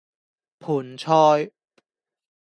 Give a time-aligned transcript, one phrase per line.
[0.59, 1.51] 盆菜